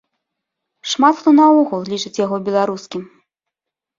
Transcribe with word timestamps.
Шмат 0.93 1.19
хто 1.19 1.33
наогул 1.41 1.85
лічыць 1.93 2.13
яго 2.25 2.35
беларускім. 2.47 3.03